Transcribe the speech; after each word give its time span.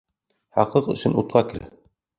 Хаҡлыҡ 0.57 0.91
өсөн 0.97 1.21
утҡа 1.25 1.47
кер. 1.55 1.71